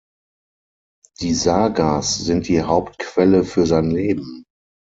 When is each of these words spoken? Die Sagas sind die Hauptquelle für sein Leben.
Die 1.19 1.35
Sagas 1.35 2.15
sind 2.17 2.47
die 2.47 2.63
Hauptquelle 2.63 3.43
für 3.43 3.67
sein 3.67 3.91
Leben. 3.91 4.45